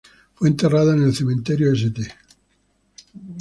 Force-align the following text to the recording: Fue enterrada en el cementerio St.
Fue 0.33 0.47
enterrada 0.47 0.95
en 0.95 1.03
el 1.03 1.13
cementerio 1.15 1.71
St. 1.73 2.01